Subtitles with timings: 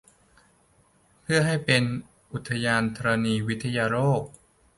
[1.21, 1.83] เพื่อให้เป็น
[2.31, 4.21] อุทยานธรณีวิทยาโลก